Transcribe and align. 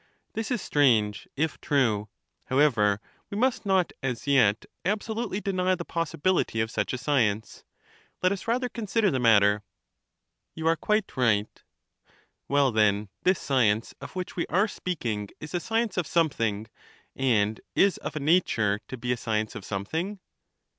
this 0.33 0.49
is 0.49 0.59
strange, 0.63 1.27
if 1.35 1.61
true: 1.61 2.09
however, 2.45 2.99
we 3.29 3.37
must 3.37 3.67
not 3.67 3.93
as 4.01 4.25
yet 4.25 4.65
absolutely 4.83 5.39
deny 5.39 5.75
the 5.75 5.85
possibility 5.85 6.59
of 6.59 6.71
such 6.71 6.91
a 6.91 6.97
science; 6.97 7.63
let 8.23 8.31
us 8.31 8.47
rather 8.47 8.67
consider 8.67 9.11
the 9.11 9.19
matter. 9.19 9.61
You 10.55 10.65
are 10.65 10.75
quite 10.75 11.15
right. 11.15 11.61
Well 12.47 12.71
then, 12.71 13.09
this 13.21 13.37
science 13.39 13.93
of 14.01 14.15
which 14.15 14.35
we 14.35 14.47
are 14.47 14.67
speaking 14.67 15.29
is 15.39 15.53
a 15.53 15.59
science 15.59 15.97
of 15.97 16.07
something, 16.07 16.65
and 17.15 17.61
is 17.75 17.97
of 17.97 18.15
a 18.15 18.19
nature 18.19 18.79
to 18.87 18.97
be 18.97 19.11
a 19.11 19.17
science 19.17 19.53
of 19.53 19.63
something? 19.63 20.19